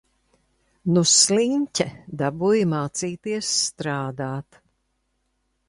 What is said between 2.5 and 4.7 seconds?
mācīties strādāt.